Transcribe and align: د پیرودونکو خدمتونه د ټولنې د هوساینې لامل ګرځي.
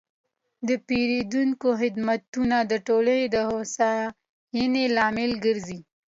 د 0.67 0.69
پیرودونکو 0.87 1.67
خدمتونه 1.81 2.57
د 2.71 2.73
ټولنې 2.87 3.25
د 3.35 3.37
هوساینې 3.49 4.85
لامل 4.95 5.31
ګرځي. 5.45 5.79